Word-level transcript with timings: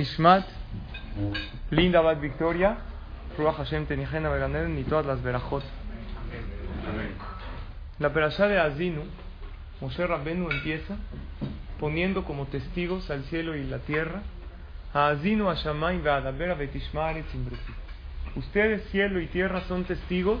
Ishmat, 0.00 0.46
linda 1.70 2.00
Bat 2.00 2.20
Victoria, 2.20 2.78
Ruach 3.36 3.56
Hashem 3.56 3.86
Tenijena 3.86 4.30
Beganen 4.30 4.78
y 4.78 4.84
todas 4.84 5.04
las 5.04 5.22
verajot. 5.22 5.62
La 7.98 8.12
perashá 8.12 8.48
de 8.48 8.58
Azinu, 8.58 9.02
Moshe 9.80 10.06
Rabbenu 10.06 10.50
empieza 10.50 10.96
poniendo 11.78 12.24
como 12.24 12.46
testigos 12.46 13.10
al 13.10 13.24
cielo 13.24 13.56
y 13.56 13.64
la 13.64 13.78
tierra 13.80 14.22
a 14.94 15.08
Azinu 15.08 15.48
Hashamay 15.48 15.98
Ve'adabera 16.00 16.54
Betishmaret 16.54 17.26
Ustedes, 18.36 18.88
cielo 18.90 19.20
y 19.20 19.26
tierra, 19.26 19.62
son 19.68 19.84
testigos 19.84 20.40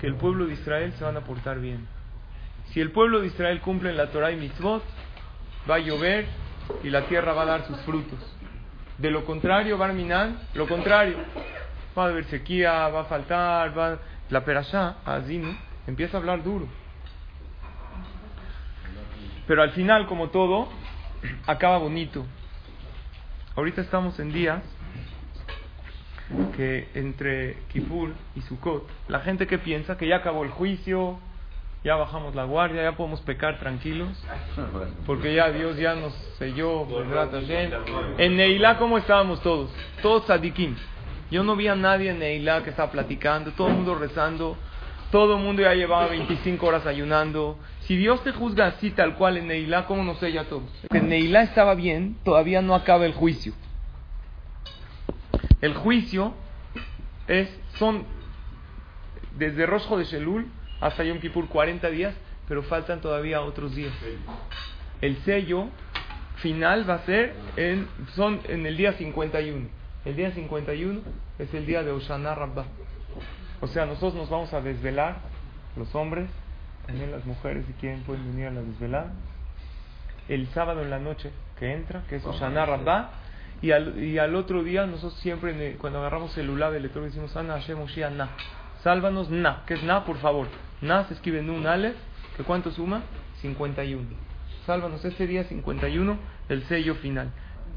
que 0.00 0.06
el 0.06 0.16
pueblo 0.16 0.46
de 0.46 0.54
Israel 0.54 0.92
se 0.98 1.04
van 1.04 1.16
a 1.16 1.20
portar 1.20 1.60
bien. 1.60 1.86
Si 2.72 2.80
el 2.80 2.90
pueblo 2.90 3.20
de 3.20 3.28
Israel 3.28 3.60
cumple 3.60 3.92
la 3.92 4.10
Torah 4.10 4.32
y 4.32 4.36
mitzvot, 4.36 4.82
va 5.70 5.76
a 5.76 5.78
llover 5.78 6.26
y 6.82 6.90
la 6.90 7.06
tierra 7.06 7.32
va 7.32 7.42
a 7.42 7.46
dar 7.46 7.66
sus 7.66 7.78
frutos. 7.82 8.35
De 8.98 9.10
lo 9.10 9.24
contrario, 9.24 9.76
Barminan, 9.76 10.38
lo 10.54 10.66
contrario, 10.66 11.16
va 11.96 12.04
a 12.04 12.08
haber 12.08 12.24
sequía, 12.26 12.88
va 12.88 13.02
a 13.02 13.04
faltar, 13.04 13.76
va 13.76 13.98
la 14.30 14.44
perashá, 14.44 14.96
Azinu, 15.04 15.54
empieza 15.86 16.16
a 16.16 16.20
hablar 16.20 16.42
duro. 16.42 16.66
Pero 19.46 19.62
al 19.62 19.70
final, 19.72 20.06
como 20.06 20.30
todo, 20.30 20.68
acaba 21.46 21.78
bonito. 21.78 22.24
Ahorita 23.54 23.80
estamos 23.80 24.18
en 24.18 24.32
días 24.32 24.62
que 26.56 26.88
entre 26.94 27.58
Kifur 27.68 28.12
y 28.34 28.40
Sukkot, 28.42 28.88
la 29.08 29.20
gente 29.20 29.46
que 29.46 29.58
piensa 29.58 29.96
que 29.96 30.08
ya 30.08 30.16
acabó 30.16 30.42
el 30.42 30.50
juicio, 30.50 31.20
ya 31.86 31.94
bajamos 31.94 32.34
la 32.34 32.42
guardia, 32.42 32.82
ya 32.82 32.96
podemos 32.96 33.20
pecar 33.20 33.60
tranquilos, 33.60 34.08
porque 35.06 35.32
ya 35.36 35.52
Dios 35.52 35.76
ya 35.76 35.94
nos 35.94 36.12
selló, 36.36 36.84
En 38.18 38.36
Neilá, 38.36 38.76
¿cómo 38.76 38.98
estábamos 38.98 39.40
todos? 39.40 39.70
Todos 40.02 40.26
sadikim. 40.26 40.74
Yo 41.30 41.44
no 41.44 41.54
vi 41.54 41.68
a 41.68 41.76
nadie 41.76 42.10
en 42.10 42.18
Neilá 42.18 42.64
que 42.64 42.70
estaba 42.70 42.90
platicando, 42.90 43.52
todo 43.52 43.68
el 43.68 43.74
mundo 43.74 43.94
rezando, 43.94 44.56
todo 45.12 45.36
el 45.36 45.44
mundo 45.44 45.62
ya 45.62 45.74
llevaba 45.74 46.08
25 46.08 46.66
horas 46.66 46.86
ayunando. 46.86 47.56
Si 47.82 47.96
Dios 47.96 48.20
te 48.24 48.32
juzga 48.32 48.66
así, 48.66 48.90
tal 48.90 49.14
cual 49.14 49.36
en 49.36 49.46
Neilá, 49.46 49.86
¿cómo 49.86 50.02
nos 50.02 50.18
sella 50.18 50.40
a 50.40 50.44
todos? 50.46 50.68
En 50.90 51.08
Neilá 51.08 51.42
estaba 51.42 51.76
bien, 51.76 52.16
todavía 52.24 52.62
no 52.62 52.74
acaba 52.74 53.06
el 53.06 53.14
juicio. 53.14 53.52
El 55.60 55.74
juicio 55.74 56.34
es, 57.28 57.48
son 57.76 58.02
desde 59.38 59.66
Rosjo 59.66 59.98
de 59.98 60.04
Shelul 60.04 60.50
hasta 60.80 61.04
Yom 61.04 61.18
Kippur 61.18 61.48
40 61.48 61.88
días, 61.90 62.14
pero 62.48 62.62
faltan 62.62 63.00
todavía 63.00 63.40
otros 63.42 63.74
días. 63.74 63.92
El 65.00 65.16
sello 65.24 65.68
final 66.36 66.88
va 66.88 66.94
a 66.94 67.06
ser 67.06 67.34
en, 67.56 67.88
son 68.14 68.40
en 68.48 68.66
el 68.66 68.76
día 68.76 68.92
51. 68.94 69.68
El 70.04 70.16
día 70.16 70.30
51 70.32 71.00
es 71.38 71.52
el 71.54 71.66
día 71.66 71.82
de 71.82 71.90
Oshana 71.90 72.34
Rabbah. 72.34 72.66
O 73.60 73.66
sea, 73.68 73.86
nosotros 73.86 74.14
nos 74.14 74.30
vamos 74.30 74.52
a 74.52 74.60
desvelar, 74.60 75.16
los 75.76 75.94
hombres, 75.94 76.28
también 76.86 77.10
las 77.10 77.24
mujeres 77.24 77.64
si 77.66 77.72
quieren 77.74 78.02
pueden 78.02 78.24
venir 78.32 78.46
a 78.46 78.50
la 78.50 78.62
desvelada. 78.62 79.12
El 80.28 80.46
sábado 80.48 80.82
en 80.82 80.90
la 80.90 80.98
noche 80.98 81.30
que 81.58 81.72
entra, 81.72 82.02
que 82.08 82.16
es 82.16 82.24
Oshana 82.24 82.66
Rabbah, 82.66 83.10
y 83.62 83.70
al, 83.70 84.02
y 84.02 84.18
al 84.18 84.34
otro 84.34 84.62
día 84.62 84.86
nosotros 84.86 85.18
siempre 85.20 85.76
cuando 85.80 86.00
agarramos 86.00 86.36
el 86.36 86.50
ulab 86.50 86.74
el 86.74 86.92
decimos 86.92 87.34
Ana 87.36 87.54
Hashem 87.54 87.78
Na. 88.16 88.28
Sálvanos 88.82 89.30
Na. 89.30 89.62
¿Qué 89.66 89.74
es 89.74 89.82
Na? 89.82 90.04
Por 90.04 90.18
favor. 90.18 90.46
Na 90.80 91.04
se 91.04 91.14
escribe 91.14 91.38
en 91.38 91.50
un 91.50 91.66
Aleph, 91.66 91.96
que 92.36 92.42
cuánto 92.42 92.70
suma? 92.70 93.02
51. 93.40 94.06
Sálvanos 94.66 95.04
ese 95.04 95.26
día 95.26 95.44
51, 95.44 96.18
el 96.48 96.64
sello 96.64 96.94
final. 96.96 97.30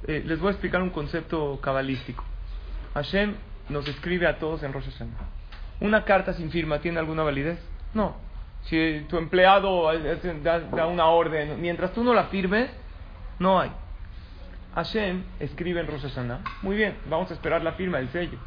Eh, 0.08 0.24
les 0.26 0.40
voy 0.40 0.50
a 0.50 0.52
explicar 0.52 0.82
un 0.82 0.90
concepto 0.90 1.60
cabalístico. 1.62 2.24
Hashem 2.94 3.36
nos 3.70 3.88
escribe 3.88 4.28
a 4.28 4.40
todos 4.40 4.64
en 4.64 4.74
Rosh 4.74 4.90
Hashanah. 4.90 5.18
¿Una 5.82 6.04
carta 6.04 6.34
sin 6.34 6.52
firma 6.52 6.80
tiene 6.80 7.00
alguna 7.00 7.24
validez? 7.24 7.60
No. 7.94 8.16
Si 8.64 9.06
tu 9.08 9.18
empleado 9.18 9.90
da, 10.44 10.88
una 10.88 11.06
orden, 11.06 11.62
mientras 11.62 11.94
tú 11.94 12.04
no 12.04 12.14
la 12.14 12.26
firmes, 12.26 12.70
no 13.40 13.60
hay. 13.60 13.72
Hashem 14.76 15.24
escribe 15.40 15.80
en 15.80 15.88
Rosh 15.88 16.02
Hashanah. 16.02 16.42
Muy 16.62 16.76
bien, 16.76 16.98
vamos 17.10 17.32
a 17.32 17.34
esperar 17.34 17.64
la 17.64 17.74
firma 17.74 18.00
del 18.00 18.10
sello. 18.10 18.38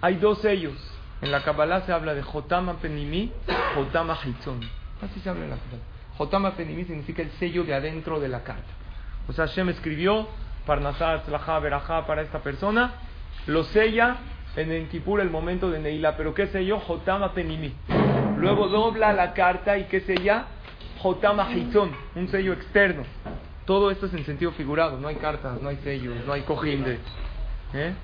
Hay 0.00 0.16
dos 0.16 0.40
sellos. 0.40 0.91
En 1.22 1.30
la 1.30 1.42
Kabbalah 1.44 1.82
se 1.82 1.92
habla 1.92 2.14
de 2.14 2.22
Jotama 2.22 2.74
Penimi, 2.74 3.32
Jotama 3.76 4.18
Hitzon. 4.24 4.60
Así 5.00 5.20
se 5.20 5.30
habla 5.30 5.44
en 5.44 5.50
la 5.50 5.56
Kabbalah. 5.56 5.82
Jotama 6.18 6.56
Penimi 6.56 6.84
significa 6.84 7.22
el 7.22 7.30
sello 7.38 7.62
de 7.62 7.74
adentro 7.74 8.18
de 8.18 8.28
la 8.28 8.42
carta. 8.42 8.72
O 9.28 9.32
sea, 9.32 9.46
Hashem 9.46 9.68
escribió 9.68 10.26
Parnasat, 10.66 11.24
Tzlaha, 11.24 11.60
Berajá 11.60 12.06
para 12.06 12.22
esta 12.22 12.40
persona. 12.40 12.94
Lo 13.46 13.62
sella 13.62 14.16
en 14.56 14.72
el 14.72 14.88
Kippur 14.88 15.20
el 15.20 15.30
momento 15.30 15.70
de 15.70 15.78
Neila. 15.78 16.16
Pero 16.16 16.34
¿qué 16.34 16.48
sello? 16.48 16.80
Jotama 16.80 17.32
Penimi. 17.32 17.72
Luego 18.38 18.66
dobla 18.66 19.12
la 19.12 19.32
carta 19.32 19.78
y 19.78 19.84
¿qué 19.84 20.00
sella? 20.00 20.46
Jotama 20.98 21.52
Hitzon, 21.52 21.92
un 22.16 22.28
sello 22.28 22.52
externo. 22.52 23.04
Todo 23.64 23.92
esto 23.92 24.06
es 24.06 24.14
en 24.14 24.24
sentido 24.24 24.50
figurado, 24.52 24.98
no 24.98 25.06
hay 25.06 25.16
cartas, 25.16 25.62
no 25.62 25.68
hay 25.68 25.76
sellos, 25.84 26.16
no 26.26 26.32
hay 26.32 26.42
cojín 26.42 26.82
de... 26.82 26.98
¿eh? 27.74 27.94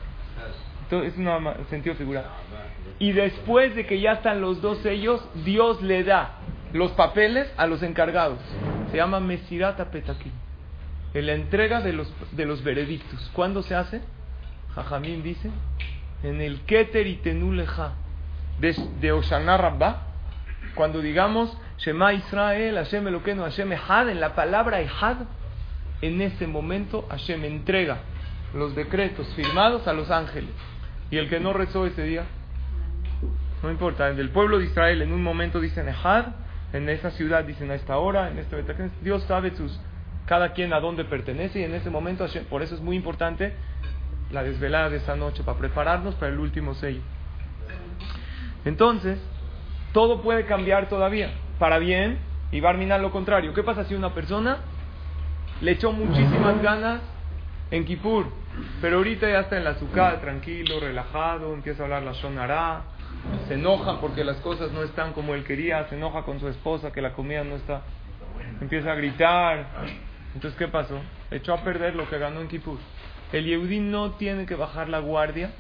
Todo 0.89 1.03
es 1.03 1.17
un 1.17 1.67
sentido 1.69 1.97
figurado. 1.97 2.29
Y 2.99 3.12
después 3.12 3.75
de 3.75 3.87
que 3.87 4.00
ya 4.00 4.15
están 4.15 4.41
los 4.41 4.60
dos 4.60 4.78
sellos, 4.78 5.22
Dios 5.44 5.82
le 5.82 6.04
da 6.04 6.37
los 6.72 6.93
papeles 6.93 7.53
a 7.56 7.66
los 7.66 7.82
encargados. 7.82 8.38
Se 8.91 8.97
llama 8.97 9.21
Mesirata 9.21 9.91
Petakim. 9.91 10.32
En 11.15 11.26
la 11.26 11.32
entrega 11.32 11.81
de 11.81 11.93
los, 11.93 12.12
de 12.32 12.44
los 12.44 12.62
veredictos. 12.62 13.31
¿Cuándo 13.32 13.62
se 13.62 13.75
hace? 13.75 14.03
Jajamín 14.75 15.22
dice, 15.22 15.50
en 16.22 16.41
el 16.41 16.60
Keter 16.62 17.06
y 17.06 17.16
Tenuleja 17.16 17.93
de, 18.60 18.76
de 19.00 19.12
Oshana 19.12 19.56
Rabba, 19.56 20.03
cuando 20.75 21.00
digamos 21.00 21.56
Shema 21.78 22.12
Israel, 22.12 22.76
Hashem 22.76 23.06
Eloqueno, 23.09 23.43
Hashem 23.43 23.72
Ehad, 23.72 24.10
en 24.10 24.20
la 24.20 24.34
palabra 24.34 24.81
Ehad, 24.81 25.16
en 26.03 26.20
ese 26.20 26.47
momento 26.47 27.06
Hashem 27.10 27.44
entrega 27.44 27.99
los 28.55 28.75
decretos 28.75 29.26
firmados 29.34 29.87
a 29.88 29.93
los 29.93 30.10
ángeles. 30.10 30.50
Y 31.10 31.16
el 31.16 31.28
que 31.28 31.41
no 31.41 31.53
rezó 31.53 31.87
ese 31.87 32.03
día, 32.03 32.25
no 33.63 33.71
importa, 33.71 34.09
en 34.09 34.19
el 34.19 34.31
pueblo 34.31 34.59
de 34.59 34.67
Israel 34.67 35.03
en 35.03 35.13
un 35.13 35.23
momento 35.23 35.61
dicen 35.61 35.89
Ejad, 35.89 36.27
en 36.73 36.89
esa 36.89 37.11
ciudad 37.11 37.45
dicen 37.45 37.71
a 37.71 37.75
esta 37.75 37.99
hora, 37.99 38.31
en 38.31 38.39
este 38.39 38.57
Dios 39.03 39.23
sabe 39.25 39.55
sus, 39.57 39.81
cada 40.27 40.53
quien 40.53 40.73
a 40.73 40.81
dónde 40.81 41.05
pertenece 41.05 41.61
y 41.61 41.65
en 41.65 41.75
ese 41.75 41.91
momento, 41.91 42.27
por 42.51 42.63
eso 42.63 42.75
es 42.75 42.81
muy 42.81 42.97
importante 42.97 43.55
la 44.31 44.43
desvelada 44.43 44.91
de 44.91 44.99
esa 44.99 45.17
noche 45.17 45.43
para 45.43 45.59
prepararnos 45.59 46.15
para 46.17 46.33
el 46.33 46.39
último 46.39 46.75
sello. 46.75 47.01
Entonces, 48.65 49.19
todo 49.93 50.23
puede 50.23 50.45
cambiar 50.45 50.89
todavía, 50.89 51.33
para 51.59 51.79
bien 51.79 52.19
y 52.53 52.61
minar 52.61 53.01
lo 53.01 53.11
contrario. 53.11 53.55
¿Qué 53.55 53.63
pasa 53.63 53.85
si 53.85 53.95
una 53.95 54.13
persona 54.13 54.59
le 55.61 55.73
echó 55.73 55.93
muchísimas 55.93 56.63
ganas 56.63 57.01
en 57.71 57.85
Kippur, 57.85 58.27
pero 58.81 58.99
ahorita 58.99 59.29
ya 59.29 59.41
está 59.41 59.57
en 59.57 59.65
la 59.65 59.71
azúcar, 59.71 60.21
tranquilo, 60.21 60.81
relajado, 60.81 61.53
empieza 61.53 61.82
a 61.82 61.85
hablar 61.87 62.03
la 62.03 62.12
Shonara, 62.12 62.82
se 63.47 63.55
enoja 63.55 64.01
porque 64.01 64.25
las 64.25 64.37
cosas 64.39 64.73
no 64.73 64.83
están 64.83 65.13
como 65.13 65.35
él 65.35 65.45
quería, 65.45 65.89
se 65.89 65.97
enoja 65.97 66.23
con 66.23 66.41
su 66.41 66.49
esposa 66.49 66.93
que 66.93 67.01
la 67.01 67.13
comida 67.13 67.45
no 67.45 67.57
está, 67.57 67.83
empieza 68.61 68.93
a 68.93 68.95
gritar. 68.95 69.67
Entonces, 70.35 70.59
¿qué 70.59 70.69
pasó? 70.69 71.01
Echó 71.31 71.55
a 71.55 71.63
perder 71.63 71.95
lo 71.95 72.09
que 72.09 72.19
ganó 72.19 72.41
en 72.41 72.49
Kippur. 72.49 72.79
El 73.33 73.45
Yehudi 73.45 73.81
no 73.81 74.13
tiene 74.13 74.47
que 74.47 74.55
bajar 74.55 74.89
la 74.89 75.01
guardia, 75.01 75.51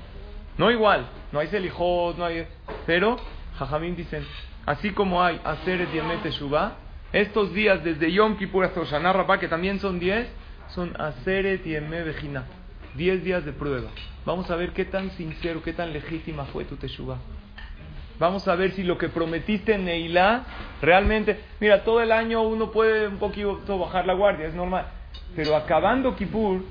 no 0.56 0.70
igual, 0.70 1.06
no 1.32 1.38
hay 1.38 1.48
Selijot, 1.48 2.16
no 2.16 2.24
hay. 2.24 2.46
Pero, 2.86 3.16
Jajamín 3.58 3.96
dicen, 3.96 4.24
así 4.66 4.90
como 4.90 5.22
hay 5.22 5.40
hacer 5.44 5.80
el 5.80 6.32
Shubá, 6.32 6.76
estos 7.12 7.54
días 7.54 7.82
desde 7.84 8.12
Yom 8.12 8.36
Kippur 8.36 8.64
hasta 8.64 8.80
Oshana 8.80 9.12
Rabbah, 9.12 9.38
que 9.38 9.48
también 9.48 9.80
son 9.80 9.98
10, 9.98 10.28
son 10.74 10.94
Aseret 11.00 11.66
y 11.66 11.74
Vejina. 11.74 12.44
10 12.94 13.24
días 13.24 13.44
de 13.44 13.52
prueba. 13.52 13.90
Vamos 14.26 14.50
a 14.50 14.56
ver 14.56 14.72
qué 14.72 14.84
tan 14.84 15.10
sincero, 15.12 15.62
qué 15.62 15.72
tan 15.72 15.92
legítima 15.92 16.44
fue 16.46 16.64
tu 16.64 16.76
Teshuvah. 16.76 17.18
Vamos 18.18 18.48
a 18.48 18.56
ver 18.56 18.72
si 18.72 18.82
lo 18.82 18.98
que 18.98 19.08
prometiste 19.08 19.74
en 19.74 19.84
Neilá 19.84 20.44
realmente. 20.82 21.40
Mira, 21.60 21.84
todo 21.84 22.00
el 22.00 22.10
año 22.10 22.42
uno 22.42 22.70
puede 22.72 23.06
un 23.06 23.18
poquito 23.18 23.78
bajar 23.78 24.06
la 24.06 24.14
guardia, 24.14 24.46
es 24.46 24.54
normal. 24.54 24.86
Pero 25.36 25.54
acabando 25.56 26.16
Kippur, 26.16 26.62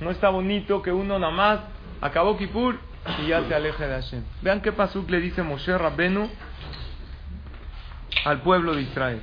No 0.00 0.10
está 0.10 0.28
bonito 0.28 0.82
que 0.82 0.92
uno 0.92 1.18
nada 1.18 1.32
más 1.32 1.60
acabó 2.00 2.36
Kippur 2.36 2.76
y 3.22 3.28
ya 3.28 3.42
se 3.46 3.54
aleje 3.54 3.86
de 3.86 3.94
Hashem. 3.94 4.22
Vean 4.42 4.60
qué 4.60 4.72
pasuk 4.72 5.08
le 5.08 5.20
dice 5.20 5.42
Moshe 5.42 5.76
Rabbenu 5.78 6.28
al 8.24 8.40
pueblo 8.42 8.74
de 8.74 8.82
Israel. 8.82 9.20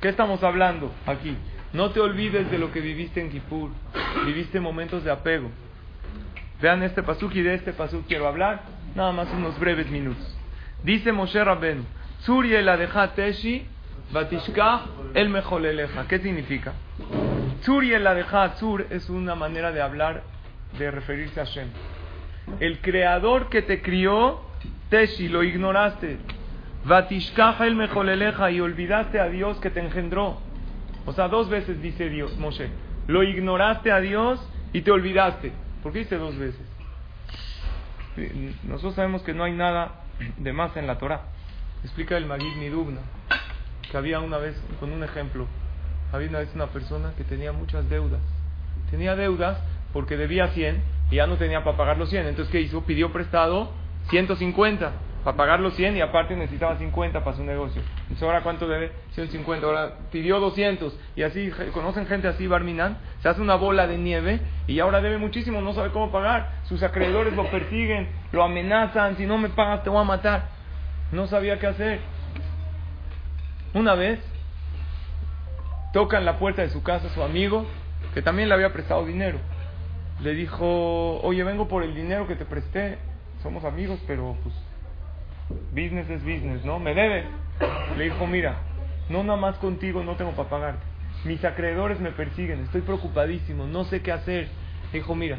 ¿Qué 0.00 0.08
estamos 0.08 0.42
hablando 0.42 0.90
aquí? 1.06 1.36
No 1.72 1.90
te 1.90 2.00
olvides 2.00 2.50
de 2.50 2.58
lo 2.58 2.72
que 2.72 2.80
viviste 2.80 3.20
en 3.20 3.30
Kippur. 3.30 3.70
Viviste 4.24 4.58
momentos 4.58 5.04
de 5.04 5.10
apego. 5.10 5.50
Vean 6.60 6.82
este 6.82 7.02
pasuk 7.02 7.34
y 7.34 7.42
de 7.42 7.54
este 7.54 7.72
pasuk 7.72 8.06
quiero 8.06 8.26
hablar. 8.26 8.62
Nada 8.94 9.12
más 9.12 9.28
unos 9.32 9.58
breves 9.60 9.90
minutos. 9.90 10.35
Dice 10.82 11.12
Moshe 11.12 11.42
Rabbenu, 11.42 11.84
Suri 12.20 12.54
el 12.54 12.68
teshi 13.14 13.66
batishka 14.12 14.82
el 15.14 15.28
mejoleleja. 15.28 16.06
¿Qué 16.06 16.18
significa? 16.18 16.72
Suri 17.62 17.92
el 17.92 18.06
Sur 18.56 18.86
es 18.90 19.08
una 19.10 19.34
manera 19.34 19.72
de 19.72 19.82
hablar, 19.82 20.22
de 20.78 20.90
referirse 20.90 21.40
a 21.40 21.44
Hashem. 21.44 21.68
El 22.60 22.80
creador 22.80 23.48
que 23.48 23.62
te 23.62 23.82
crió, 23.82 24.40
Teshi, 24.88 25.28
lo 25.28 25.42
ignoraste. 25.42 26.18
Vatishkaja 26.84 27.66
el 27.66 27.74
mejoleleja 27.74 28.52
y 28.52 28.60
olvidaste 28.60 29.18
a 29.18 29.28
Dios 29.28 29.58
que 29.58 29.70
te 29.70 29.80
engendró. 29.80 30.38
O 31.04 31.12
sea, 31.12 31.28
dos 31.28 31.48
veces 31.48 31.82
dice 31.82 32.08
Dios, 32.08 32.36
Moshe. 32.38 32.68
Lo 33.08 33.24
ignoraste 33.24 33.90
a 33.90 34.00
Dios 34.00 34.40
y 34.72 34.82
te 34.82 34.92
olvidaste. 34.92 35.52
¿Por 35.82 35.92
qué 35.92 36.00
dice 36.00 36.16
dos 36.16 36.38
veces? 36.38 36.60
Nosotros 38.64 38.94
sabemos 38.94 39.22
que 39.22 39.34
no 39.34 39.44
hay 39.44 39.52
nada 39.52 40.05
de 40.36 40.52
más 40.52 40.76
en 40.76 40.86
la 40.86 40.98
Torah. 40.98 41.22
Explica 41.82 42.16
el 42.16 42.26
Magid 42.26 42.56
Midubna 42.56 43.00
que 43.90 43.96
había 43.96 44.20
una 44.20 44.38
vez, 44.38 44.60
con 44.80 44.92
un 44.92 45.04
ejemplo, 45.04 45.46
había 46.12 46.28
una 46.28 46.40
vez 46.40 46.50
una 46.54 46.66
persona 46.68 47.12
que 47.16 47.24
tenía 47.24 47.52
muchas 47.52 47.88
deudas. 47.88 48.20
Tenía 48.90 49.16
deudas 49.16 49.58
porque 49.92 50.16
debía 50.16 50.48
100 50.48 50.82
y 51.10 51.16
ya 51.16 51.26
no 51.26 51.36
tenía 51.36 51.64
para 51.64 51.76
pagar 51.76 51.98
los 51.98 52.10
100. 52.10 52.26
Entonces, 52.26 52.50
¿qué 52.50 52.60
hizo? 52.60 52.82
Pidió 52.84 53.12
prestado 53.12 53.70
150 54.10 54.92
para 55.26 55.36
pagar 55.36 55.58
los 55.58 55.74
100 55.74 55.96
y 55.96 56.00
aparte 56.00 56.36
necesitaba 56.36 56.78
50 56.78 57.24
para 57.24 57.36
su 57.36 57.42
negocio. 57.42 57.82
Entonces, 58.02 58.22
¿ahora 58.22 58.44
cuánto 58.44 58.68
debe? 58.68 58.92
150. 59.10 59.66
Ahora 59.66 59.94
pidió 60.12 60.38
200 60.38 60.96
y 61.16 61.24
así, 61.24 61.50
¿conocen 61.74 62.06
gente 62.06 62.28
así, 62.28 62.46
Barminan? 62.46 62.98
Se 63.22 63.28
hace 63.28 63.40
una 63.40 63.56
bola 63.56 63.88
de 63.88 63.98
nieve 63.98 64.38
y 64.68 64.78
ahora 64.78 65.00
debe 65.00 65.18
muchísimo, 65.18 65.60
no 65.60 65.72
sabe 65.72 65.90
cómo 65.90 66.12
pagar. 66.12 66.52
Sus 66.68 66.80
acreedores 66.84 67.34
lo 67.34 67.50
persiguen, 67.50 68.06
lo 68.30 68.44
amenazan, 68.44 69.16
si 69.16 69.26
no 69.26 69.36
me 69.36 69.48
pagas 69.48 69.82
te 69.82 69.90
voy 69.90 70.00
a 70.00 70.04
matar. 70.04 70.44
No 71.10 71.26
sabía 71.26 71.58
qué 71.58 71.66
hacer. 71.66 71.98
Una 73.74 73.96
vez 73.96 74.20
tocan 75.92 76.24
la 76.24 76.38
puerta 76.38 76.62
de 76.62 76.68
su 76.68 76.84
casa 76.84 77.08
su 77.08 77.24
amigo, 77.24 77.66
que 78.14 78.22
también 78.22 78.48
le 78.48 78.54
había 78.54 78.72
prestado 78.72 79.04
dinero. 79.04 79.40
Le 80.20 80.34
dijo, 80.34 81.18
oye, 81.22 81.42
vengo 81.42 81.66
por 81.66 81.82
el 81.82 81.96
dinero 81.96 82.28
que 82.28 82.36
te 82.36 82.44
presté. 82.44 82.98
Somos 83.42 83.64
amigos, 83.64 83.98
pero 84.06 84.36
pues 84.44 84.54
Business 85.70 86.08
es 86.10 86.22
business, 86.22 86.64
¿no? 86.64 86.78
Me 86.78 86.94
debe. 86.94 87.24
Le 87.96 88.04
dijo, 88.04 88.26
mira, 88.26 88.56
no 89.08 89.22
nada 89.22 89.38
más 89.38 89.56
contigo 89.58 90.02
no 90.02 90.16
tengo 90.16 90.32
para 90.32 90.48
pagarte. 90.48 90.84
Mis 91.24 91.44
acreedores 91.44 92.00
me 92.00 92.10
persiguen, 92.12 92.60
estoy 92.60 92.82
preocupadísimo, 92.82 93.66
no 93.66 93.84
sé 93.84 94.02
qué 94.02 94.12
hacer. 94.12 94.48
Le 94.92 94.98
dijo, 94.98 95.14
mira, 95.14 95.38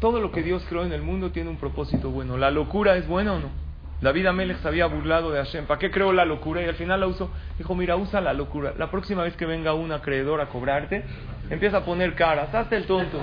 todo 0.00 0.20
lo 0.20 0.30
que 0.32 0.42
Dios 0.42 0.64
creó 0.68 0.84
en 0.84 0.92
el 0.92 1.02
mundo 1.02 1.30
tiene 1.32 1.50
un 1.50 1.56
propósito 1.56 2.10
bueno. 2.10 2.36
¿La 2.36 2.50
locura 2.50 2.96
es 2.96 3.06
buena 3.06 3.34
o 3.34 3.38
no? 3.40 3.67
David 4.00 4.26
Amelech 4.26 4.58
se 4.58 4.68
había 4.68 4.86
burlado 4.86 5.32
de 5.32 5.38
Hashem. 5.38 5.66
¿Para 5.66 5.80
qué 5.80 5.90
creó 5.90 6.12
la 6.12 6.24
locura? 6.24 6.62
Y 6.62 6.66
al 6.66 6.74
final 6.76 7.00
la 7.00 7.08
usó. 7.08 7.30
Dijo, 7.58 7.74
mira, 7.74 7.96
usa 7.96 8.20
la 8.20 8.32
locura. 8.32 8.74
La 8.78 8.90
próxima 8.90 9.24
vez 9.24 9.36
que 9.36 9.44
venga 9.44 9.74
un 9.74 9.90
acreedor 9.90 10.40
a 10.40 10.46
cobrarte, 10.46 11.02
empieza 11.50 11.78
a 11.78 11.84
poner 11.84 12.14
caras. 12.14 12.54
Hazte 12.54 12.76
el 12.76 12.84
tonto. 12.84 13.20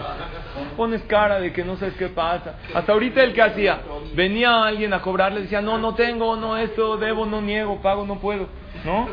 Pones 0.75 1.01
cara 1.04 1.39
de 1.39 1.54
que 1.54 1.63
no 1.63 1.77
sabes 1.77 1.95
qué 1.95 2.10
pasa. 2.10 2.56
Hasta 2.74 2.92
ahorita 2.92 3.24
el 3.24 3.33
que 3.33 3.42
hacía, 3.42 3.80
venía 4.16 4.66
alguien 4.66 4.94
a 4.94 5.01
cobrarle, 5.01 5.44
decía, 5.44 5.62
no, 5.62 5.77
no 5.77 5.95
tengo, 5.95 6.36
no 6.36 6.57
esto, 6.57 6.98
debo, 6.98 7.25
no 7.25 7.42
niego, 7.42 7.81
pago, 7.81 8.06
no 8.06 8.19
puedo. 8.19 8.48
¿No? 8.83 9.07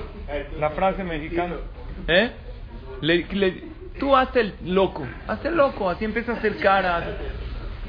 La 0.58 0.70
frase 0.70 1.04
mexicana. 1.04 1.54
¿Eh? 2.08 2.30
tú 4.00 4.16
hazte 4.16 4.40
el 4.40 4.54
loco. 4.64 5.06
Hazte 5.28 5.48
el 5.48 5.56
loco. 5.56 5.88
Así 5.88 6.04
empieza 6.04 6.32
a 6.32 6.36
hacer 6.36 6.58
caras 6.58 7.04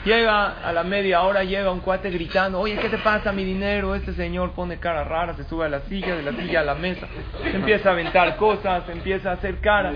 Llega 0.06 0.68
a 0.68 0.74
la 0.74 0.84
media 0.84 1.22
hora, 1.22 1.46
llega 1.46 1.72
un 1.72 1.80
cuate 1.80 2.10
gritando, 2.10 2.60
oye, 2.60 2.76
¿qué 2.78 2.90
te 2.90 2.98
pasa 2.98 3.32
mi 3.32 3.46
dinero? 3.46 3.96
Este 3.96 4.14
señor 4.14 4.52
pone 4.52 4.78
cara 4.78 5.06
rara, 5.06 5.34
se 5.36 5.46
sube 5.46 5.66
a 5.66 5.70
la 5.70 5.80
silla, 5.82 6.16
de 6.16 6.24
la 6.24 6.34
silla 6.34 6.60
a 6.60 6.64
la 6.64 6.76
mesa, 6.76 7.08
empieza 7.46 7.90
a 7.90 7.92
aventar 7.94 8.36
cosas, 8.36 8.84
empieza 8.90 9.32
a 9.32 9.34
hacer 9.36 9.60
cara. 9.60 9.94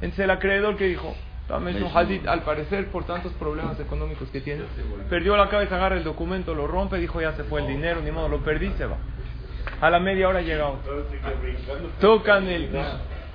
Entonces 0.00 0.18
el 0.20 0.30
acreedor 0.30 0.76
que 0.76 0.86
dijo, 0.86 1.14
al 1.50 2.42
parecer 2.44 2.86
por 2.86 3.04
tantos 3.04 3.32
problemas 3.34 3.78
económicos 3.78 4.30
que 4.30 4.40
tiene, 4.40 4.62
perdió 5.10 5.36
la 5.36 5.50
cabeza, 5.50 5.76
agarra 5.76 5.96
el 5.96 6.04
documento, 6.04 6.54
lo 6.54 6.66
rompe, 6.66 6.96
dijo, 6.96 7.20
ya 7.20 7.32
se 7.32 7.44
fue 7.44 7.60
el 7.60 7.66
dinero, 7.66 8.00
ni 8.00 8.10
modo, 8.10 8.28
lo 8.28 8.38
perdí, 8.38 8.72
se 8.78 8.86
va. 8.86 8.96
A 9.82 9.90
la 9.90 10.00
media 10.00 10.28
hora 10.28 10.40
llega. 10.40 10.70
Tocan 12.00 12.48
el... 12.48 12.70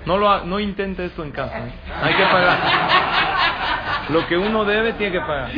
No, 0.05 0.17
lo, 0.17 0.45
no 0.45 0.59
intente 0.59 1.05
esto 1.05 1.23
en 1.23 1.31
casa. 1.31 1.59
¿eh? 1.59 1.71
Hay 2.01 2.13
que 2.13 2.23
pagar. 2.23 2.59
Lo 4.09 4.25
que 4.27 4.37
uno 4.37 4.63
debe 4.63 4.93
tiene 4.93 5.11
que 5.13 5.19
pagar. 5.19 5.51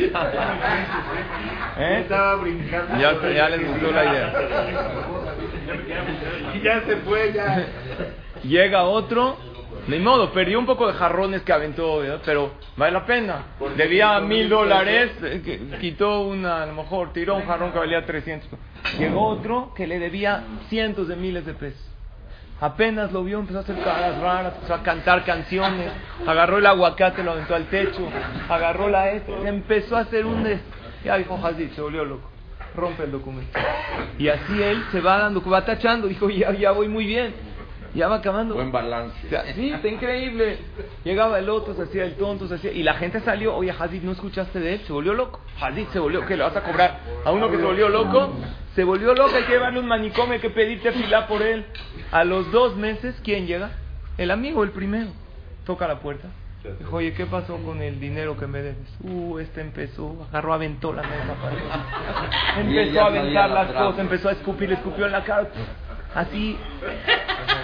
¿Eh? 1.78 2.06
Ya, 2.98 3.12
ya 3.32 3.48
les 3.48 3.68
gustó 3.68 3.92
la 3.92 4.04
idea. 4.04 4.32
Ya 6.62 6.82
se 6.82 6.96
fue, 6.96 7.32
ya. 7.32 7.64
Llega 8.42 8.82
otro. 8.84 9.36
Ni 9.86 9.98
modo, 9.98 10.30
perdió 10.32 10.58
un 10.58 10.66
poco 10.66 10.86
de 10.86 10.92
jarrones 10.92 11.42
que 11.42 11.52
aventó, 11.52 12.02
pero 12.24 12.52
vale 12.76 12.92
la 12.92 13.06
pena. 13.06 13.44
Debía 13.76 14.20
mil 14.20 14.48
dólares, 14.48 15.12
eh, 15.22 15.78
quitó 15.80 16.20
una, 16.20 16.62
a 16.62 16.66
lo 16.66 16.74
mejor 16.74 17.12
tiró 17.12 17.36
un 17.36 17.46
jarrón 17.46 17.72
que 17.72 17.78
valía 17.78 18.04
300. 18.04 18.48
Llegó 18.98 19.26
otro 19.26 19.72
que 19.74 19.86
le 19.86 19.98
debía 19.98 20.44
cientos 20.68 21.08
de 21.08 21.16
miles 21.16 21.46
de 21.46 21.54
pesos. 21.54 21.82
Apenas 22.60 23.10
lo 23.10 23.24
vio, 23.24 23.38
empezó 23.38 23.58
a 23.58 23.62
hacer 23.62 23.78
caras 23.82 24.18
raras, 24.18 24.54
empezó 24.56 24.74
a 24.74 24.82
cantar 24.82 25.24
canciones, 25.24 25.90
agarró 26.26 26.58
el 26.58 26.66
aguacate, 26.66 27.22
lo 27.22 27.32
aventó 27.32 27.54
al 27.54 27.66
techo, 27.66 28.06
agarró 28.48 28.88
la 28.88 29.10
S, 29.12 29.24
empezó 29.44 29.96
a 29.96 30.00
hacer 30.00 30.26
un 30.26 30.44
des... 30.44 30.60
Ya 31.02 31.16
dijo 31.16 31.40
Hazid, 31.42 31.70
se 31.70 31.80
volvió 31.80 32.04
loco, 32.04 32.28
rompe 32.76 33.04
el 33.04 33.12
documento. 33.12 33.58
Y 34.18 34.28
así 34.28 34.62
él 34.62 34.84
se 34.92 35.00
va 35.00 35.18
dando, 35.18 35.42
va 35.48 35.64
tachando, 35.64 36.06
dijo, 36.06 36.28
ya, 36.28 36.52
ya 36.52 36.72
voy 36.72 36.88
muy 36.88 37.06
bien, 37.06 37.32
ya 37.94 38.08
va 38.08 38.16
acabando. 38.16 38.54
Buen 38.54 38.70
balance. 38.70 39.16
Sí, 39.54 39.70
está 39.70 39.88
increíble. 39.88 40.58
Llegaba 41.02 41.38
el 41.38 41.48
otro, 41.48 41.74
se 41.74 41.84
hacía 41.84 42.04
el 42.04 42.16
tonto, 42.16 42.46
se 42.46 42.56
hacía... 42.56 42.72
Y 42.72 42.82
la 42.82 42.92
gente 42.94 43.20
salió, 43.20 43.56
oye, 43.56 43.70
Hazid, 43.70 44.02
¿no 44.02 44.12
escuchaste 44.12 44.60
de 44.60 44.74
él? 44.74 44.80
Se 44.86 44.92
volvió 44.92 45.14
loco. 45.14 45.40
Hazid 45.58 45.88
se 45.88 45.98
volvió, 45.98 46.26
¿qué 46.26 46.36
le 46.36 46.42
vas 46.42 46.54
a 46.54 46.62
cobrar? 46.62 46.98
A 47.24 47.32
uno 47.32 47.50
que 47.50 47.56
se 47.56 47.64
volvió 47.64 47.88
loco, 47.88 48.34
se 48.74 48.84
volvió 48.84 49.14
loco, 49.14 49.34
hay 49.34 49.44
que 49.44 49.52
llevarle 49.52 49.80
un 49.80 49.86
manicomio, 49.86 50.40
que 50.40 50.50
pedirte 50.50 50.92
fila 50.92 51.26
por 51.26 51.42
él. 51.42 51.64
A 52.12 52.24
los 52.24 52.50
dos 52.52 52.76
meses, 52.76 53.20
¿quién 53.24 53.46
llega? 53.46 53.70
El 54.16 54.30
amigo, 54.30 54.62
el 54.62 54.70
primero. 54.70 55.10
Toca 55.66 55.88
la 55.88 55.98
puerta. 56.00 56.28
Dijo, 56.78 56.96
oye, 56.96 57.14
¿qué 57.14 57.24
pasó 57.24 57.56
con 57.64 57.80
el 57.80 57.98
dinero 57.98 58.36
que 58.36 58.46
me 58.46 58.60
debes? 58.60 58.76
Uh, 59.02 59.38
este 59.38 59.62
empezó, 59.62 60.26
agarró, 60.28 60.52
aventó 60.52 60.92
la 60.92 61.02
mesa. 61.02 61.34
Para 61.40 62.60
empezó 62.60 63.00
a 63.00 63.06
aventar 63.06 63.50
las 63.50 63.72
cosas, 63.72 63.98
empezó 63.98 64.28
a 64.28 64.32
escupir, 64.32 64.68
le 64.68 64.74
escupió 64.74 65.06
en 65.06 65.12
la 65.12 65.24
cara. 65.24 65.48
Así. 66.14 66.58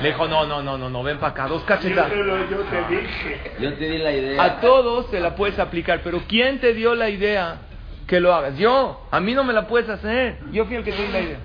Le 0.00 0.08
dijo, 0.08 0.26
no, 0.26 0.46
no, 0.46 0.62
no, 0.62 0.78
no, 0.78 0.88
no, 0.88 1.02
ven 1.02 1.18
para 1.18 1.32
acá, 1.32 1.46
dos 1.46 1.62
cachetadas. 1.64 2.10
Yo 2.10 2.58
te 2.64 2.94
dije. 2.94 3.52
Yo 3.60 3.74
te 3.74 3.90
di 3.90 3.98
la 3.98 4.12
idea. 4.12 4.42
A 4.42 4.60
todos 4.60 5.10
se 5.10 5.20
la 5.20 5.36
puedes 5.36 5.58
aplicar, 5.58 6.00
pero 6.02 6.22
¿quién 6.26 6.58
te 6.58 6.72
dio 6.72 6.94
la 6.94 7.10
idea 7.10 7.58
que 8.06 8.20
lo 8.20 8.34
hagas? 8.34 8.56
Yo, 8.58 9.06
a 9.10 9.20
mí 9.20 9.34
no 9.34 9.44
me 9.44 9.52
la 9.52 9.66
puedes 9.66 9.88
hacer. 9.88 10.38
Yo 10.52 10.66
fui 10.66 10.76
el 10.76 10.84
que 10.84 10.92
te 10.92 11.08
la 11.08 11.20
idea. 11.20 11.38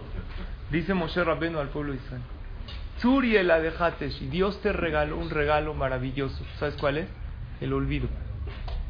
Dice 0.70 0.94
Moshe 0.94 1.24
Rabbeinu 1.24 1.60
al 1.60 1.70
pueblo 1.70 1.94
de 1.94 2.00
Israel. 2.00 2.22
Suri 2.98 3.41
la 3.41 3.60
y 3.60 4.27
Dios 4.27 4.62
te 4.62 4.72
regaló 4.72 5.18
un 5.18 5.32
regalo 5.32 5.74
maravilloso. 5.74 6.46
¿Sabes 6.60 6.75
cuál 6.80 7.00
es? 7.00 7.08
El 7.60 7.74
olvido. 7.74 8.08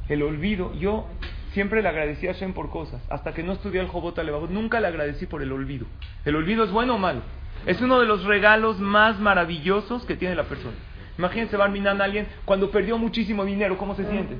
El 0.09 0.21
olvido. 0.21 0.73
Yo 0.73 1.07
siempre 1.53 1.81
le 1.81 1.87
agradecí 1.87 2.27
a 2.27 2.33
Shem 2.33 2.53
por 2.53 2.69
cosas. 2.69 3.01
Hasta 3.09 3.33
que 3.33 3.41
no 3.41 3.53
estudié 3.53 3.79
el 3.79 3.87
Jobot 3.87 4.19
Alevabot, 4.19 4.49
nunca 4.49 4.81
le 4.81 4.87
agradecí 4.87 5.27
por 5.27 5.41
el 5.41 5.51
olvido. 5.53 5.85
¿El 6.25 6.35
olvido 6.35 6.65
es 6.65 6.71
bueno 6.71 6.95
o 6.95 6.97
malo? 6.97 7.21
Es 7.65 7.79
uno 7.79 8.01
de 8.01 8.05
los 8.05 8.25
regalos 8.25 8.79
más 8.79 9.17
maravillosos 9.19 10.05
que 10.05 10.17
tiene 10.17 10.35
la 10.35 10.43
persona. 10.43 10.75
Imagínense, 11.17 11.55
a 11.55 11.63
alguien 11.63 12.27
cuando 12.43 12.69
perdió 12.69 12.97
muchísimo 12.97 13.45
dinero, 13.45 13.77
¿cómo 13.77 13.95
se 13.95 14.05
siente? 14.09 14.35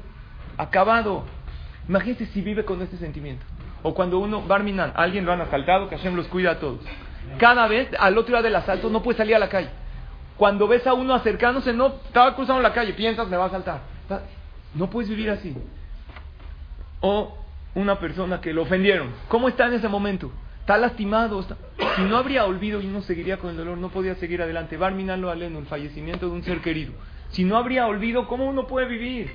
Acabado. 0.58 1.24
Imagínense 1.88 2.26
si 2.28 2.42
vive 2.42 2.66
con 2.66 2.82
este 2.82 2.98
sentimiento. 2.98 3.46
O 3.84 3.94
cuando 3.94 4.20
uno 4.20 4.44
a 4.48 4.86
alguien 4.96 5.26
lo 5.26 5.34
han 5.34 5.42
asaltado, 5.42 5.90
que 5.90 5.98
Hashem 5.98 6.16
los 6.16 6.28
cuida 6.28 6.52
a 6.52 6.60
todos. 6.60 6.80
Cada 7.38 7.68
vez, 7.68 7.90
al 8.00 8.18
otro 8.18 8.34
lado 8.34 8.44
del 8.44 8.56
asalto, 8.56 8.90
no 8.90 9.02
puede 9.02 9.18
salir 9.18 9.36
a 9.36 9.40
la 9.40 9.50
calle. 9.50 9.70
Cuando 10.38 10.68
ves 10.68 10.86
a 10.88 10.94
uno 10.94 11.14
acercándose, 11.14 11.74
no, 11.74 11.88
estaba 12.06 12.36
cruzando 12.36 12.62
la 12.62 12.74
calle, 12.74 12.94
piensas, 12.94 13.28
me 13.28 13.38
va 13.38 13.46
a 13.46 13.48
asaltar. 13.48 13.82
No 14.74 14.90
puedes 14.90 15.10
vivir 15.10 15.30
así. 15.30 15.56
O 17.00 17.38
una 17.76 18.00
persona 18.00 18.42
que 18.42 18.54
lo 18.54 18.64
ofendieron. 18.64 19.10
¿Cómo 19.28 19.48
está 19.48 19.68
en 19.68 19.74
ese 19.74 19.88
momento? 19.88 20.32
Está 20.60 20.78
lastimado. 20.78 21.44
Si 21.96 22.02
no 22.04 22.18
habría 22.18 22.46
olvido 22.46 22.82
y 22.82 22.88
no 22.88 23.02
seguiría 23.02 23.38
con 23.38 23.52
el 23.52 23.58
dolor, 23.58 23.78
no 23.78 23.90
podía 23.90 24.16
seguir 24.16 24.42
adelante. 24.42 24.78
Barminalo 24.78 25.30
aleno, 25.30 25.60
el 25.60 25.66
fallecimiento 25.66 26.28
de 26.28 26.32
un 26.34 26.44
ser 26.44 26.62
querido. 26.62 26.94
Si 27.30 27.44
no 27.44 27.58
habría 27.58 27.88
olvido, 27.88 28.28
¿cómo 28.28 28.46
uno 28.46 28.68
puede 28.68 28.88
vivir? 28.88 29.32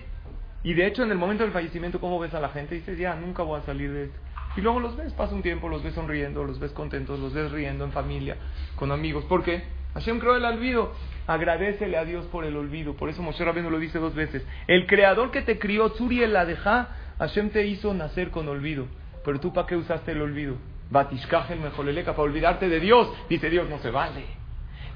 Y 0.66 0.74
de 0.74 0.84
hecho, 0.84 1.04
en 1.04 1.12
el 1.12 1.16
momento 1.16 1.44
del 1.44 1.52
fallecimiento, 1.52 2.00
¿cómo 2.00 2.18
ves 2.18 2.34
a 2.34 2.40
la 2.40 2.48
gente? 2.48 2.74
Dices, 2.74 2.98
ya, 2.98 3.14
nunca 3.14 3.44
voy 3.44 3.60
a 3.60 3.62
salir 3.62 3.92
de 3.92 4.04
esto. 4.06 4.18
Y 4.56 4.62
luego 4.62 4.80
los 4.80 4.96
ves, 4.96 5.12
pasa 5.12 5.32
un 5.32 5.40
tiempo, 5.40 5.68
los 5.68 5.84
ves 5.84 5.94
sonriendo, 5.94 6.42
los 6.42 6.58
ves 6.58 6.72
contentos, 6.72 7.20
los 7.20 7.32
ves 7.32 7.52
riendo 7.52 7.84
en 7.84 7.92
familia, 7.92 8.36
con 8.74 8.90
amigos. 8.90 9.24
¿Por 9.26 9.44
qué? 9.44 9.62
Hashem 9.94 10.18
creó 10.18 10.34
el 10.34 10.44
olvido. 10.44 10.92
Agradecele 11.28 11.96
a 11.96 12.04
Dios 12.04 12.26
por 12.26 12.44
el 12.44 12.56
olvido. 12.56 12.94
Por 12.94 13.08
eso 13.08 13.22
Moshe 13.22 13.44
Rabbeinu 13.44 13.70
lo 13.70 13.78
dice 13.78 14.00
dos 14.00 14.16
veces. 14.16 14.44
El 14.66 14.88
creador 14.88 15.30
que 15.30 15.42
te 15.42 15.56
crió, 15.56 15.90
Tzuri 15.92 16.24
el 16.24 16.34
Adeja, 16.34 16.88
Hashem 17.20 17.50
te 17.50 17.64
hizo 17.64 17.94
nacer 17.94 18.32
con 18.32 18.48
olvido. 18.48 18.88
Pero 19.24 19.38
tú, 19.38 19.52
¿para 19.52 19.68
qué 19.68 19.76
usaste 19.76 20.10
el 20.10 20.20
olvido? 20.20 20.56
Batishkaj 20.90 21.52
el 21.52 21.60
mejoleleca, 21.60 22.10
para 22.10 22.24
olvidarte 22.24 22.68
de 22.68 22.80
Dios. 22.80 23.08
Dice 23.28 23.50
Dios, 23.50 23.70
no 23.70 23.78
se 23.78 23.92
vale. 23.92 24.24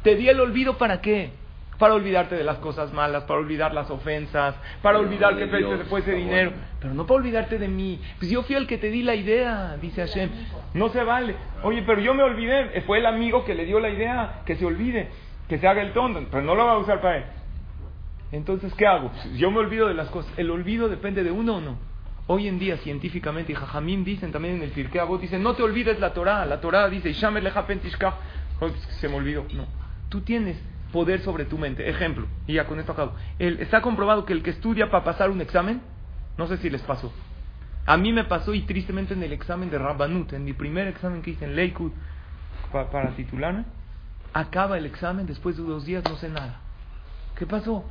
Te 0.02 0.16
di 0.16 0.28
el 0.28 0.40
olvido 0.40 0.78
para 0.78 1.00
qué? 1.00 1.30
Para 1.80 1.94
olvidarte 1.94 2.34
de 2.34 2.44
las 2.44 2.58
cosas 2.58 2.92
malas, 2.92 3.24
para 3.24 3.40
olvidar 3.40 3.72
las 3.72 3.90
ofensas, 3.90 4.54
para 4.82 4.98
olvidar 4.98 5.34
que 5.36 5.46
después 5.46 6.04
de 6.04 6.14
dinero, 6.14 6.52
pero 6.78 6.92
no 6.92 7.06
para 7.06 7.20
olvidarte 7.20 7.58
de 7.58 7.68
mí. 7.68 7.98
Pues 8.18 8.30
yo 8.30 8.42
fui 8.42 8.54
el 8.54 8.66
que 8.66 8.76
te 8.76 8.90
di 8.90 9.02
la 9.02 9.14
idea, 9.14 9.78
dice 9.80 10.02
Hashem. 10.02 10.28
No 10.74 10.90
se 10.90 11.02
vale. 11.02 11.34
Oye, 11.62 11.82
pero 11.86 12.02
yo 12.02 12.12
me 12.12 12.22
olvidé. 12.22 12.82
Fue 12.82 12.98
el 12.98 13.06
amigo 13.06 13.46
que 13.46 13.54
le 13.54 13.64
dio 13.64 13.80
la 13.80 13.88
idea, 13.88 14.42
que 14.44 14.56
se 14.56 14.66
olvide, 14.66 15.08
que 15.48 15.56
se 15.56 15.66
haga 15.66 15.80
el 15.80 15.94
tonto, 15.94 16.22
pero 16.30 16.42
no 16.42 16.54
lo 16.54 16.66
va 16.66 16.72
a 16.72 16.78
usar 16.78 17.00
para 17.00 17.16
él. 17.16 17.24
Entonces, 18.30 18.74
¿qué 18.74 18.86
hago? 18.86 19.08
Pues 19.10 19.38
yo 19.38 19.50
me 19.50 19.60
olvido 19.60 19.88
de 19.88 19.94
las 19.94 20.10
cosas. 20.10 20.30
¿El 20.36 20.50
olvido 20.50 20.90
depende 20.90 21.24
de 21.24 21.30
uno 21.30 21.56
o 21.56 21.60
no? 21.62 21.78
Hoy 22.26 22.46
en 22.46 22.58
día, 22.58 22.76
científicamente, 22.76 23.52
y 23.52 23.54
Jajamín 23.54 24.04
dicen 24.04 24.32
también 24.32 24.56
en 24.56 24.62
el 24.64 24.70
Pirkei 24.70 25.00
Avot, 25.00 25.18
dicen, 25.18 25.42
no 25.42 25.54
te 25.54 25.62
olvides 25.62 25.98
la 25.98 26.12
Torah. 26.12 26.44
La 26.44 26.60
Torah 26.60 26.90
dice, 26.90 27.14
se 27.14 27.30
me 27.30 27.40
olvidó. 29.14 29.46
No. 29.54 29.66
Tú 30.10 30.20
tienes 30.20 30.62
poder 30.92 31.20
sobre 31.22 31.44
tu 31.44 31.58
mente. 31.58 31.88
Ejemplo, 31.88 32.26
y 32.46 32.54
ya 32.54 32.66
con 32.66 32.78
esto 32.78 32.92
acabo. 32.92 33.12
El, 33.38 33.60
está 33.60 33.80
comprobado 33.80 34.24
que 34.24 34.32
el 34.32 34.42
que 34.42 34.50
estudia 34.50 34.90
para 34.90 35.04
pasar 35.04 35.30
un 35.30 35.40
examen, 35.40 35.80
no 36.36 36.46
sé 36.46 36.56
si 36.58 36.70
les 36.70 36.82
pasó. 36.82 37.12
A 37.86 37.96
mí 37.96 38.12
me 38.12 38.24
pasó 38.24 38.54
y 38.54 38.62
tristemente 38.62 39.14
en 39.14 39.22
el 39.22 39.32
examen 39.32 39.70
de 39.70 39.78
Rabbanut, 39.78 40.32
en 40.32 40.44
mi 40.44 40.52
primer 40.52 40.86
examen 40.86 41.22
que 41.22 41.30
hice 41.30 41.44
en 41.44 41.56
Lakewood 41.56 41.92
para 42.70 43.10
titularme, 43.16 43.64
acaba 44.32 44.78
el 44.78 44.86
examen, 44.86 45.26
después 45.26 45.56
de 45.56 45.62
dos 45.62 45.84
días 45.84 46.04
no 46.08 46.16
sé 46.16 46.28
nada. 46.28 46.60
¿Qué 47.36 47.46
pasó? 47.46 47.84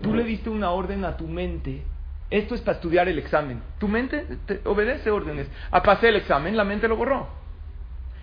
Tú 0.00 0.14
le 0.14 0.24
diste 0.24 0.50
una 0.50 0.70
orden 0.70 1.04
a 1.04 1.16
tu 1.16 1.26
mente. 1.26 1.82
Esto 2.30 2.54
es 2.54 2.60
para 2.62 2.76
estudiar 2.76 3.08
el 3.08 3.18
examen. 3.18 3.60
Tu 3.78 3.86
mente 3.86 4.38
te 4.46 4.60
obedece 4.64 5.10
órdenes. 5.10 5.48
A 5.70 5.82
pasé 5.82 6.08
el 6.08 6.16
examen, 6.16 6.56
la 6.56 6.64
mente 6.64 6.88
lo 6.88 6.96
borró. 6.96 7.28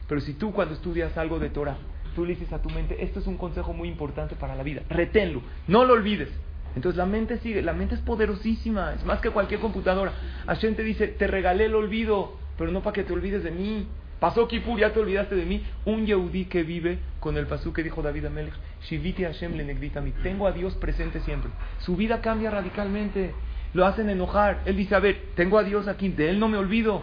Pero 0.07 0.21
si 0.21 0.33
tú 0.33 0.51
cuando 0.51 0.73
estudias 0.73 1.15
algo 1.17 1.39
de 1.39 1.49
Torah 1.49 1.77
tú 2.15 2.25
le 2.25 2.35
dices 2.35 2.51
a 2.53 2.61
tu 2.61 2.69
mente, 2.69 3.03
esto 3.03 3.19
es 3.19 3.27
un 3.27 3.37
consejo 3.37 3.73
muy 3.73 3.87
importante 3.87 4.35
para 4.35 4.55
la 4.55 4.63
vida, 4.63 4.81
reténlo, 4.89 5.41
no 5.67 5.85
lo 5.85 5.93
olvides. 5.93 6.29
Entonces 6.75 6.97
la 6.97 7.05
mente 7.05 7.37
sigue, 7.39 7.61
la 7.61 7.73
mente 7.73 7.95
es 7.95 8.01
poderosísima, 8.01 8.93
es 8.93 9.03
más 9.05 9.19
que 9.19 9.29
cualquier 9.29 9.59
computadora. 9.59 10.13
Hashem 10.47 10.75
te 10.75 10.83
dice, 10.83 11.07
te 11.07 11.27
regalé 11.27 11.65
el 11.65 11.75
olvido, 11.75 12.37
pero 12.57 12.71
no 12.71 12.81
para 12.81 12.93
que 12.93 13.03
te 13.03 13.13
olvides 13.13 13.43
de 13.43 13.51
mí. 13.51 13.87
Pasó 14.21 14.47
Kipur, 14.47 14.79
ya 14.79 14.93
te 14.93 14.99
olvidaste 14.99 15.35
de 15.35 15.45
mí. 15.45 15.65
Un 15.83 16.05
Yehudí 16.05 16.45
que 16.45 16.63
vive 16.63 16.99
con 17.19 17.37
el 17.37 17.47
pasú 17.47 17.73
que 17.73 17.81
dijo 17.81 18.03
David 18.03 18.25
Amelech, 18.25 18.53
Shiviti 18.83 19.23
Hashem 19.23 19.57
le 19.57 19.73
mí. 19.73 20.13
Tengo 20.21 20.45
a 20.45 20.51
Dios 20.51 20.75
presente 20.75 21.19
siempre. 21.21 21.49
Su 21.79 21.95
vida 21.95 22.21
cambia 22.21 22.51
radicalmente. 22.51 23.33
Lo 23.73 23.85
hacen 23.85 24.09
enojar. 24.09 24.61
Él 24.65 24.77
dice, 24.77 24.95
a 24.95 24.99
ver, 24.99 25.19
tengo 25.35 25.57
a 25.57 25.63
Dios 25.63 25.87
aquí, 25.87 26.09
de 26.09 26.29
Él 26.29 26.39
no 26.39 26.47
me 26.47 26.57
olvido. 26.57 27.01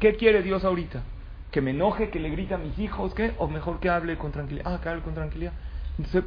¿Qué 0.00 0.14
quiere 0.16 0.42
Dios 0.42 0.64
ahorita? 0.64 1.02
Que 1.52 1.60
me 1.60 1.70
enoje, 1.70 2.08
que 2.08 2.18
le 2.18 2.30
grite 2.30 2.54
a 2.54 2.58
mis 2.58 2.76
hijos, 2.78 3.14
¿qué? 3.14 3.34
O 3.38 3.46
mejor 3.46 3.78
que 3.78 3.90
hable 3.90 4.16
con 4.16 4.32
tranquilidad. 4.32 4.74
Ah, 4.74 4.80
que 4.82 4.88
hable 4.88 5.02
con 5.02 5.14
tranquilidad. 5.14 5.52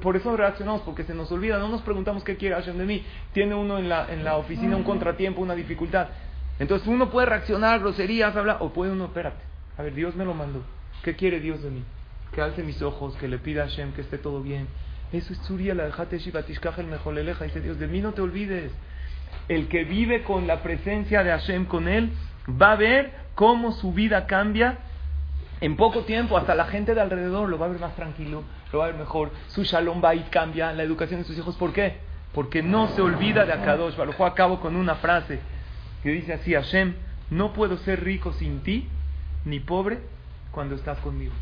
por 0.02 0.16
eso 0.16 0.38
reaccionamos, 0.38 0.82
porque 0.82 1.04
se 1.04 1.16
nos 1.16 1.32
olvida, 1.32 1.58
no 1.58 1.68
nos 1.68 1.82
preguntamos 1.82 2.24
qué 2.24 2.38
quiere 2.38 2.56
Hashem 2.56 2.78
de 2.78 2.86
mí. 2.86 3.04
Tiene 3.34 3.56
uno 3.56 3.80
en 3.80 3.90
la, 3.90 4.14
en 4.14 4.24
la 4.24 4.38
oficina 4.38 4.78
un 4.78 4.84
contratiempo, 4.84 5.42
una 5.42 5.56
dificultad. 5.56 6.10
Entonces 6.60 6.88
uno 6.88 7.10
puede 7.10 7.26
reaccionar, 7.26 7.80
groserías, 7.80 8.36
hablar, 8.36 8.58
o 8.60 8.72
puede 8.72 8.92
uno, 8.92 9.06
espérate, 9.06 9.44
a 9.78 9.82
ver, 9.82 9.96
Dios 9.96 10.16
me 10.16 10.24
lo 10.24 10.36
mandó. 10.36 10.62
¿Qué 11.04 11.16
quiere 11.16 11.40
Dios 11.40 11.62
de 11.64 11.72
mí? 11.72 11.84
Que 12.32 12.42
alce 12.42 12.62
mis 12.62 12.82
ojos, 12.84 13.16
que 13.16 13.28
le 13.28 13.40
pida 13.40 13.64
a 13.64 13.68
Hashem 13.68 13.94
que 13.94 14.02
esté 14.02 14.20
todo 14.20 14.42
bien. 14.42 14.68
Eso 15.12 15.34
es 15.34 15.40
Surya, 15.40 15.74
la 15.74 15.86
dejate 15.86 16.18
el 16.18 16.88
mejoleleja. 16.88 17.46
Dice 17.46 17.62
Dios, 17.62 17.80
de 17.80 17.88
mí 17.88 18.00
no 18.00 18.14
te 18.14 18.22
olvides. 18.22 18.72
El 19.48 19.68
que 19.70 19.86
vive 19.86 20.24
con 20.24 20.46
la 20.46 20.62
presencia 20.62 21.24
de 21.24 21.32
Hashem 21.32 21.66
con 21.66 21.88
él, 21.88 22.12
va 22.50 22.74
a 22.74 22.76
ver 22.76 23.12
cómo 23.34 23.72
su 23.72 23.92
vida 23.92 24.28
cambia 24.28 24.78
en 25.62 25.76
poco 25.76 26.02
tiempo 26.02 26.38
hasta 26.38 26.56
la 26.56 26.66
gente 26.66 26.94
de 26.94 27.02
alrededor 27.02 27.50
lo 27.50 27.58
va 27.58 27.68
a 27.68 27.70
ver 27.70 27.80
más 27.80 27.96
tranquilo, 27.96 28.44
lo 28.72 28.80
va 28.80 28.86
a 28.86 28.88
ver 28.90 28.98
mejor, 28.98 29.32
su 29.48 29.64
shalom 29.64 30.02
va 30.04 30.16
y 30.16 30.22
cambia, 30.24 30.74
la 30.74 30.84
educación 30.84 31.22
de 31.22 31.26
sus 31.26 31.38
hijos. 31.38 31.56
¿Por 31.56 31.74
qué? 31.74 31.98
Porque 32.34 32.62
no 32.62 32.88
se 32.90 33.02
olvida 33.02 33.46
de 33.46 33.54
Akadosh. 33.54 33.96
Lo 33.98 34.26
a 34.26 34.34
cabo 34.34 34.60
con 34.60 34.76
una 34.76 34.96
frase 34.96 35.40
que 36.04 36.10
dice 36.10 36.34
así, 36.34 36.54
Hashem, 36.54 36.94
no 37.30 37.54
puedo 37.54 37.78
ser 37.78 38.04
rico 38.04 38.34
sin 38.34 38.62
ti, 38.62 38.88
ni 39.46 39.60
pobre 39.60 40.00
cuando 40.52 40.76
estás 40.76 41.00
conmigo. 41.00 41.34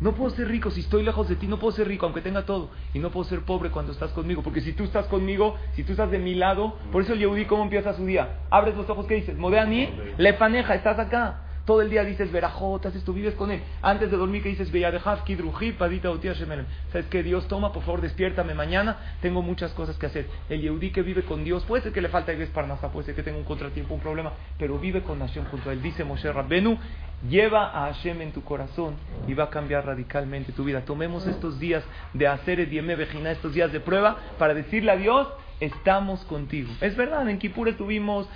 No 0.00 0.14
puedo 0.14 0.30
ser 0.30 0.46
rico 0.46 0.70
si 0.70 0.80
estoy 0.80 1.02
lejos 1.02 1.28
de 1.28 1.34
ti, 1.34 1.48
no 1.48 1.58
puedo 1.58 1.72
ser 1.72 1.88
rico 1.88 2.06
aunque 2.06 2.20
tenga 2.20 2.46
todo. 2.46 2.70
Y 2.94 3.00
no 3.00 3.10
puedo 3.10 3.24
ser 3.28 3.40
pobre 3.40 3.70
cuando 3.70 3.92
estás 3.92 4.12
conmigo. 4.12 4.42
Porque 4.42 4.60
si 4.60 4.72
tú 4.72 4.84
estás 4.84 5.06
conmigo, 5.06 5.56
si 5.74 5.82
tú 5.82 5.92
estás 5.92 6.10
de 6.10 6.20
mi 6.20 6.34
lado, 6.34 6.76
por 6.92 7.02
eso 7.02 7.14
el 7.14 7.18
Yehudi, 7.18 7.46
¿cómo 7.46 7.64
empieza 7.64 7.94
su 7.94 8.06
día? 8.06 8.38
Abres 8.48 8.76
los 8.76 8.88
ojos, 8.88 9.06
¿qué 9.06 9.16
dices? 9.16 9.36
Modeani, 9.36 9.90
le 10.16 10.34
paneja, 10.34 10.74
estás 10.74 10.98
acá. 11.00 11.42
Todo 11.68 11.82
el 11.82 11.90
día 11.90 12.02
dices 12.02 12.32
verajot, 12.32 12.86
haces 12.86 13.04
tú 13.04 13.12
vives 13.12 13.34
con 13.34 13.50
él. 13.50 13.60
Antes 13.82 14.10
de 14.10 14.16
dormir 14.16 14.42
que 14.42 14.48
dices 14.48 14.72
Beyadejav, 14.72 15.22
Kidruji, 15.24 15.72
Padita 15.72 16.10
Utia 16.10 16.32
Shemelem. 16.32 16.64
¿Sabes 16.90 17.08
que 17.08 17.22
Dios 17.22 17.46
toma? 17.46 17.74
Por 17.74 17.82
favor, 17.82 18.00
despiértame 18.00 18.54
mañana. 18.54 18.96
Tengo 19.20 19.42
muchas 19.42 19.72
cosas 19.72 19.98
que 19.98 20.06
hacer. 20.06 20.28
El 20.48 20.62
Yehudi 20.62 20.92
que 20.92 21.02
vive 21.02 21.24
con 21.24 21.44
Dios, 21.44 21.62
puede 21.66 21.82
ser 21.82 21.92
que 21.92 22.00
le 22.00 22.08
falta 22.08 22.32
para 22.32 22.46
Parnasa, 22.54 22.90
puede 22.90 23.04
ser 23.04 23.14
que 23.14 23.22
tenga 23.22 23.36
un 23.36 23.44
contratiempo, 23.44 23.92
un 23.92 24.00
problema, 24.00 24.32
pero 24.58 24.78
vive 24.78 25.02
con 25.02 25.18
Hashem 25.18 25.44
junto 25.50 25.68
a 25.68 25.74
él. 25.74 25.82
Dice 25.82 26.04
Moshe 26.04 26.32
Rabbenu, 26.32 26.78
lleva 27.28 27.66
a 27.66 27.92
Hashem 27.92 28.22
en 28.22 28.32
tu 28.32 28.42
corazón 28.44 28.94
y 29.26 29.34
va 29.34 29.44
a 29.44 29.50
cambiar 29.50 29.84
radicalmente 29.84 30.52
tu 30.52 30.64
vida. 30.64 30.86
Tomemos 30.86 31.26
estos 31.26 31.60
días 31.60 31.84
de 32.14 32.28
hacer 32.28 32.60
el 32.60 32.70
Dieme 32.70 32.96
Vejina, 32.96 33.30
estos 33.30 33.52
días 33.52 33.70
de 33.72 33.80
prueba, 33.80 34.16
para 34.38 34.54
decirle 34.54 34.90
a 34.90 34.96
Dios, 34.96 35.28
estamos 35.60 36.24
contigo. 36.24 36.70
Es 36.80 36.96
verdad, 36.96 37.28
en 37.28 37.38
Kipur 37.38 37.68
estuvimos 37.68 38.28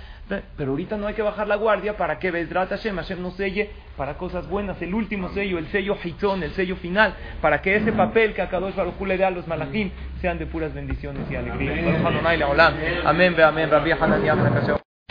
pero 0.57 0.71
ahorita 0.71 0.97
no 0.97 1.07
hay 1.07 1.13
que 1.13 1.21
bajar 1.21 1.47
la 1.47 1.55
guardia 1.55 1.97
para 1.97 2.17
que 2.17 2.31
Bezrat 2.31 2.69
Hashem, 2.69 2.95
Hashem 2.95 3.21
nos 3.21 3.35
selle 3.35 3.69
para 3.97 4.17
cosas 4.17 4.47
buenas. 4.47 4.81
El 4.81 4.93
último 4.93 5.29
sello, 5.29 5.57
el 5.57 5.67
sello 5.67 5.97
Hitzon, 6.01 6.43
el 6.43 6.51
sello 6.51 6.75
final, 6.77 7.13
para 7.41 7.61
que 7.61 7.75
ese 7.75 7.91
papel 7.91 8.33
que 8.33 8.41
Akadosh 8.41 8.75
Baruj 8.75 9.01
le 9.05 9.17
da 9.17 9.27
a 9.27 9.31
los 9.31 9.47
malachim 9.47 9.91
sean 10.21 10.39
de 10.39 10.45
puras 10.45 10.73
bendiciones 10.73 11.29
y 11.29 11.35
alegría. 11.35 11.73
Amén, 13.05 13.35
amén, 13.41 13.69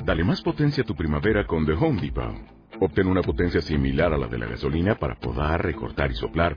Dale 0.02 0.24
más 0.24 0.40
potencia 0.40 0.82
a 0.82 0.86
tu 0.86 0.96
primavera 0.96 1.46
con 1.46 1.66
The 1.66 1.72
Home 1.72 2.00
Depot. 2.00 2.34
Obtén 2.80 3.06
una 3.06 3.22
potencia 3.22 3.60
similar 3.60 4.12
a 4.12 4.18
la 4.18 4.26
de 4.26 4.38
la 4.38 4.46
gasolina 4.46 4.96
para 4.96 5.14
podar, 5.14 5.62
recortar 5.62 6.10
y 6.10 6.14
soplar 6.14 6.56